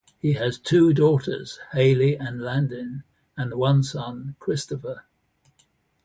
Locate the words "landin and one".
2.41-3.83